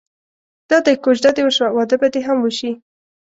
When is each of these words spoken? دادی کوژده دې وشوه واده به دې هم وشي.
دادی 0.69 0.95
کوژده 1.03 1.31
دې 1.35 1.41
وشوه 1.45 1.69
واده 1.77 1.95
به 2.01 2.07
دې 2.13 2.21
هم 2.27 2.37
وشي. 2.41 2.71